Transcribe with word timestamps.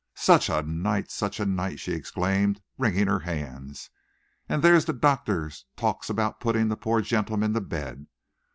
"Such 0.15 0.49
a 0.49 0.63
night! 0.63 1.11
Such 1.11 1.39
a 1.39 1.45
night!" 1.45 1.79
she 1.79 1.91
exclaimed, 1.93 2.59
wringing 2.75 3.05
her 3.05 3.19
hands. 3.19 3.91
"And 4.49 4.63
there's 4.63 4.85
the 4.85 4.93
doctor 4.93 5.51
talks 5.75 6.09
about 6.09 6.39
putting 6.39 6.69
the 6.69 6.75
poor 6.75 7.01
gentleman 7.01 7.53
to 7.53 7.61
bed! 7.61 8.07